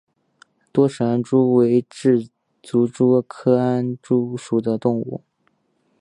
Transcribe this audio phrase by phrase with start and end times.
[0.71, 2.27] 多齿安蛛为栉
[2.63, 5.21] 足蛛科安蛛属的动物。